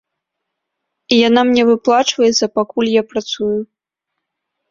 Яна 1.27 1.41
мне 1.49 1.63
выплачваецца, 1.69 2.45
пакуль 2.57 2.89
я 2.93 3.03
працую. 3.11 3.53